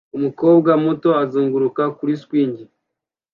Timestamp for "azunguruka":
1.23-1.83